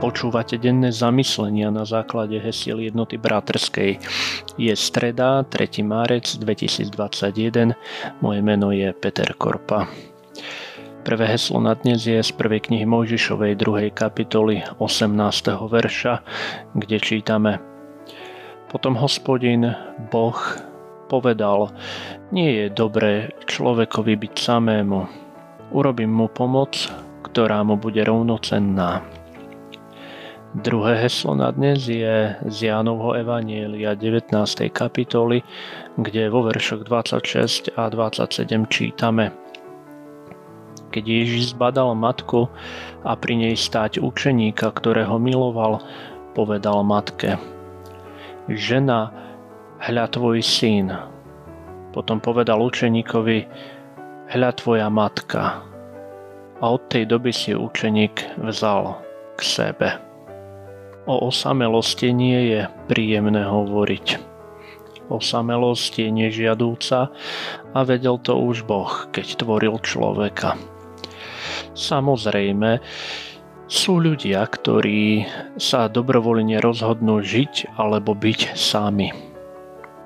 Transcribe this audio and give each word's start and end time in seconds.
Počúvate 0.00 0.56
denné 0.56 0.96
zamyslenia 0.96 1.68
na 1.68 1.84
základe 1.84 2.40
hesiel 2.40 2.80
jednoty 2.80 3.20
bratrskej. 3.20 4.00
Je 4.56 4.72
streda, 4.72 5.44
3. 5.44 5.84
márec 5.84 6.24
2021. 6.40 7.76
Moje 8.24 8.40
meno 8.40 8.72
je 8.72 8.96
Peter 8.96 9.28
Korpa. 9.36 9.84
Prvé 11.04 11.24
heslo 11.28 11.60
na 11.60 11.76
dnes 11.76 12.00
je 12.08 12.16
z 12.16 12.32
prvej 12.32 12.72
knihy 12.72 12.88
Mojžišovej 12.88 13.60
2. 13.60 13.92
kapitoly 13.92 14.64
18. 14.80 15.12
verša, 15.68 16.24
kde 16.72 16.96
čítame 16.96 17.60
Potom 18.72 18.96
hospodin, 18.96 19.68
Boh, 20.08 20.40
povedal, 21.12 21.76
nie 22.32 22.56
je 22.56 22.66
dobré 22.72 23.36
človekovi 23.44 24.16
byť 24.16 24.32
samému. 24.32 25.00
Urobím 25.76 26.24
mu 26.24 26.32
pomoc, 26.32 26.88
ktorá 27.20 27.60
mu 27.68 27.76
bude 27.76 28.00
rovnocenná. 28.00 29.19
Druhé 30.50 31.06
heslo 31.06 31.38
na 31.38 31.54
dnes 31.54 31.86
je 31.86 32.34
z 32.34 32.56
Jánovho 32.58 33.14
Evanielia 33.14 33.94
19. 33.94 34.34
kapitoly, 34.74 35.46
kde 35.94 36.26
vo 36.26 36.42
veršoch 36.42 36.90
26 36.90 37.78
a 37.78 37.86
27 37.86 38.66
čítame. 38.66 39.30
Keď 40.90 41.04
Ježiš 41.06 41.54
zbadal 41.54 41.94
matku 41.94 42.50
a 43.06 43.14
pri 43.14 43.38
nej 43.38 43.54
stáť 43.54 44.02
učeníka, 44.02 44.74
ktorého 44.74 45.22
miloval, 45.22 45.86
povedal 46.34 46.82
matke 46.82 47.38
Žena, 48.50 49.14
hľa 49.78 50.06
tvoj 50.10 50.42
syn. 50.42 50.90
Potom 51.94 52.18
povedal 52.18 52.58
učeníkovi 52.58 53.38
Hľa 54.34 54.50
tvoja 54.58 54.90
matka. 54.90 55.62
A 56.58 56.64
od 56.74 56.82
tej 56.90 57.06
doby 57.06 57.30
si 57.30 57.54
učeník 57.54 58.42
vzal 58.42 58.98
k 59.38 59.42
sebe. 59.46 60.09
O 61.08 61.32
osamelosti 61.32 62.12
nie 62.12 62.40
je 62.52 62.60
príjemné 62.88 63.46
hovoriť. 63.48 64.20
Osamelosť 65.10 66.06
je 66.06 66.08
nežiadúca 66.12 67.10
a 67.74 67.78
vedel 67.82 68.20
to 68.22 68.38
už 68.38 68.62
Boh, 68.62 69.10
keď 69.10 69.42
tvoril 69.42 69.80
človeka. 69.82 70.54
Samozrejme, 71.74 72.78
sú 73.70 74.02
ľudia, 74.02 74.42
ktorí 74.46 75.26
sa 75.54 75.86
dobrovoľne 75.86 76.58
rozhodnú 76.58 77.22
žiť 77.22 77.78
alebo 77.78 78.18
byť 78.18 78.58
sami. 78.58 79.29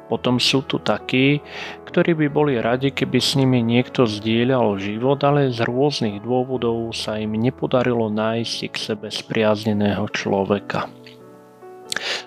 Potom 0.04 0.36
sú 0.36 0.60
tu 0.68 0.76
takí, 0.76 1.40
ktorí 1.88 2.12
by 2.12 2.26
boli 2.28 2.54
radi, 2.60 2.92
keby 2.92 3.18
s 3.22 3.40
nimi 3.40 3.64
niekto 3.64 4.04
zdieľal 4.04 4.76
život, 4.76 5.24
ale 5.24 5.48
z 5.48 5.64
rôznych 5.64 6.20
dôvodov 6.20 6.92
sa 6.92 7.16
im 7.16 7.32
nepodarilo 7.32 8.12
nájsť 8.12 8.58
k 8.68 8.76
sebe 8.76 9.08
spriazneného 9.08 10.04
človeka. 10.12 10.92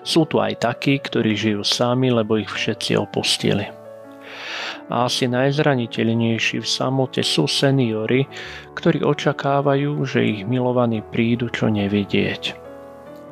Sú 0.02 0.26
tu 0.26 0.42
aj 0.42 0.64
takí, 0.64 0.98
ktorí 0.98 1.38
žijú 1.38 1.62
sami, 1.62 2.10
lebo 2.10 2.40
ich 2.40 2.50
všetci 2.50 2.98
opustili. 2.98 3.70
A 4.88 5.04
asi 5.04 5.28
najzraniteľnejší 5.28 6.64
v 6.64 6.68
samote 6.68 7.20
sú 7.20 7.44
seniory, 7.44 8.24
ktorí 8.72 9.04
očakávajú, 9.04 10.00
že 10.08 10.24
ich 10.24 10.40
milovaní 10.48 11.04
prídu 11.04 11.52
čo 11.52 11.68
nevidieť 11.68 12.67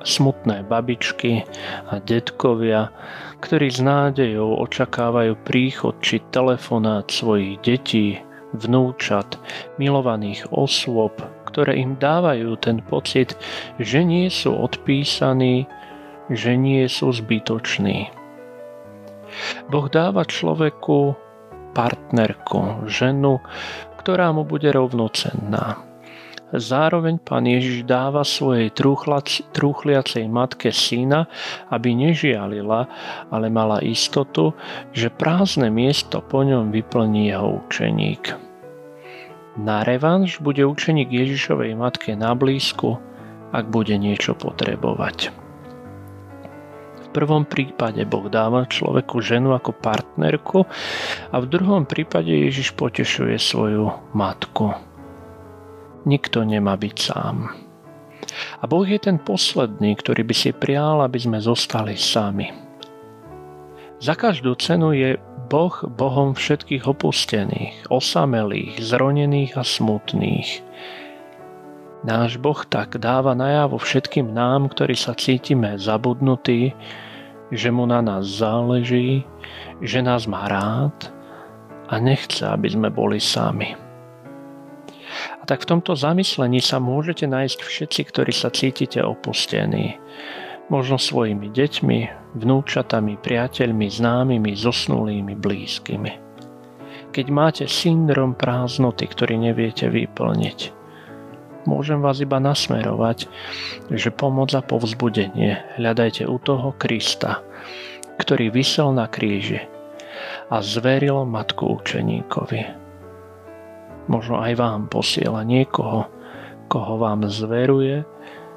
smutné 0.04 0.66
babičky 0.66 1.46
a 1.88 2.02
detkovia, 2.02 2.92
ktorí 3.40 3.68
s 3.70 3.80
nádejou 3.80 4.60
očakávajú 4.64 5.38
príchod 5.44 5.94
či 6.02 6.20
telefonát 6.32 7.08
svojich 7.08 7.60
detí, 7.62 8.20
vnúčat, 8.56 9.36
milovaných 9.76 10.48
osôb, 10.52 11.12
ktoré 11.48 11.80
im 11.80 11.96
dávajú 11.96 12.56
ten 12.60 12.80
pocit, 12.84 13.36
že 13.80 14.04
nie 14.04 14.28
sú 14.32 14.54
odpísaní, 14.56 15.68
že 16.32 16.58
nie 16.58 16.84
sú 16.88 17.12
zbytoční. 17.12 18.10
Boh 19.68 19.86
dáva 19.90 20.24
človeku 20.24 21.14
partnerku, 21.76 22.88
ženu, 22.88 23.42
ktorá 24.00 24.32
mu 24.32 24.48
bude 24.48 24.72
rovnocenná. 24.72 25.76
Zároveň 26.54 27.18
pán 27.18 27.42
Ježiš 27.42 27.82
dáva 27.82 28.22
svojej 28.22 28.70
trúchliacej 29.50 30.30
matke 30.30 30.70
syna, 30.70 31.26
aby 31.74 31.90
nežialila, 31.90 32.86
ale 33.34 33.50
mala 33.50 33.82
istotu, 33.82 34.54
že 34.94 35.10
prázdne 35.10 35.74
miesto 35.74 36.22
po 36.22 36.46
ňom 36.46 36.70
vyplní 36.70 37.34
jeho 37.34 37.66
učeník. 37.66 38.38
Na 39.58 39.82
revanš 39.82 40.38
bude 40.38 40.62
učeník 40.62 41.10
Ježišovej 41.10 41.74
matke 41.74 42.14
na 42.14 42.30
blízku, 42.38 43.00
ak 43.50 43.66
bude 43.66 43.98
niečo 43.98 44.38
potrebovať. 44.38 45.34
V 47.02 47.06
prvom 47.10 47.48
prípade 47.48 48.04
Boh 48.06 48.28
dáva 48.28 48.68
človeku 48.68 49.18
ženu 49.24 49.56
ako 49.56 49.72
partnerku 49.72 50.68
a 51.32 51.36
v 51.42 51.46
druhom 51.48 51.88
prípade 51.88 52.28
Ježiš 52.28 52.76
potešuje 52.76 53.34
svoju 53.40 53.90
matku. 54.12 54.76
Nikto 56.06 56.46
nemá 56.46 56.78
byť 56.78 56.96
sám. 57.02 57.50
A 58.62 58.64
Boh 58.70 58.86
je 58.86 58.94
ten 59.02 59.18
posledný, 59.18 59.98
ktorý 59.98 60.22
by 60.22 60.34
si 60.38 60.54
prial, 60.54 61.02
aby 61.02 61.18
sme 61.18 61.42
zostali 61.42 61.98
sami. 61.98 62.46
Za 63.98 64.14
každú 64.14 64.54
cenu 64.54 64.94
je 64.94 65.18
Boh 65.50 65.74
Bohom 65.98 66.38
všetkých 66.38 66.86
opustených, 66.86 67.90
osamelých, 67.90 68.78
zronených 68.78 69.58
a 69.58 69.66
smutných. 69.66 70.62
Náš 72.06 72.38
Boh 72.38 72.60
tak 72.70 73.02
dáva 73.02 73.34
najavo 73.34 73.82
všetkým 73.82 74.30
nám, 74.30 74.70
ktorí 74.70 74.94
sa 74.94 75.10
cítime 75.18 75.74
zabudnutí, 75.74 76.70
že 77.50 77.68
mu 77.74 77.82
na 77.82 77.98
nás 77.98 78.26
záleží, 78.26 79.26
že 79.82 80.06
nás 80.06 80.30
má 80.30 80.46
rád 80.46 81.10
a 81.90 81.98
nechce, 81.98 82.46
aby 82.46 82.70
sme 82.70 82.94
boli 82.94 83.18
sami 83.18 83.85
tak 85.46 85.62
v 85.62 85.78
tomto 85.78 85.94
zamyslení 85.94 86.58
sa 86.58 86.82
môžete 86.82 87.30
nájsť 87.30 87.58
všetci, 87.62 88.00
ktorí 88.10 88.32
sa 88.34 88.50
cítite 88.50 88.98
opustení. 88.98 89.96
Možno 90.66 90.98
svojimi 90.98 91.54
deťmi, 91.54 91.98
vnúčatami, 92.34 93.14
priateľmi, 93.22 93.86
známymi, 93.86 94.52
zosnulými, 94.58 95.38
blízkymi. 95.38 96.12
Keď 97.14 97.26
máte 97.30 97.64
syndrom 97.70 98.34
prázdnoty, 98.34 99.06
ktorý 99.06 99.38
neviete 99.38 99.86
vyplniť, 99.86 100.74
môžem 101.70 102.02
vás 102.02 102.18
iba 102.18 102.42
nasmerovať, 102.42 103.30
že 103.94 104.10
pomoc 104.10 104.50
a 104.58 104.60
povzbudenie 104.60 105.78
hľadajte 105.78 106.26
u 106.26 106.36
toho 106.42 106.74
Krista, 106.74 107.46
ktorý 108.18 108.50
vysel 108.50 108.90
na 108.90 109.06
kríži 109.06 109.62
a 110.50 110.58
zveril 110.58 111.22
matku 111.24 111.78
učeníkovi 111.78 112.85
možno 114.06 114.38
aj 114.42 114.54
vám 114.58 114.86
posiela 114.90 115.42
niekoho, 115.42 116.10
koho 116.66 116.94
vám 116.98 117.26
zveruje 117.30 118.02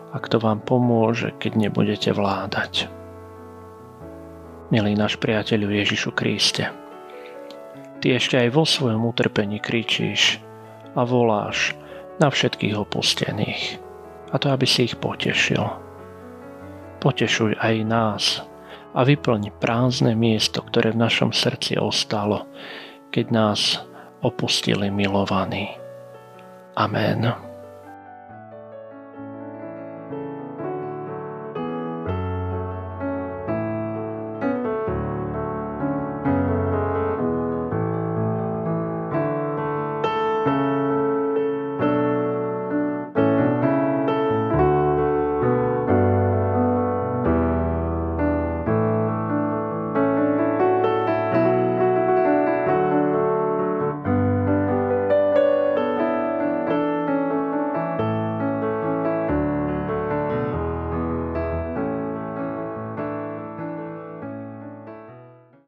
a 0.10 0.18
kto 0.18 0.42
vám 0.42 0.66
pomôže, 0.66 1.34
keď 1.38 1.70
nebudete 1.70 2.10
vládať. 2.14 2.90
Milý 4.70 4.94
náš 4.94 5.18
priateľu 5.18 5.70
Ježišu 5.70 6.14
Kriste, 6.14 6.70
ty 8.02 8.14
ešte 8.14 8.38
aj 8.38 8.50
vo 8.54 8.66
svojom 8.66 9.02
utrpení 9.10 9.58
kričíš 9.58 10.42
a 10.94 11.02
voláš 11.06 11.74
na 12.22 12.30
všetkých 12.30 12.78
opustených, 12.78 13.81
a 14.30 14.36
to 14.38 14.54
aby 14.54 14.66
si 14.70 14.90
ich 14.90 14.98
potešil. 14.98 15.62
Potešuj 17.00 17.58
aj 17.58 17.76
nás 17.88 18.24
a 18.94 19.06
vyplň 19.06 19.56
prázdne 19.62 20.14
miesto, 20.14 20.62
ktoré 20.66 20.94
v 20.94 21.02
našom 21.02 21.31
srdci 21.31 21.78
ostalo, 21.80 22.50
keď 23.13 23.25
nás 23.30 23.88
opustili 24.21 24.92
milovaní. 24.92 25.69
Amen. 26.75 27.49